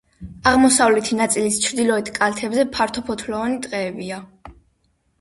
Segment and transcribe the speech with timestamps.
[0.51, 4.23] აღმოსავლეთი ნაწილის ჩრდილოეთ კალთებზე ფართოფოთლოვანი ტყეებია.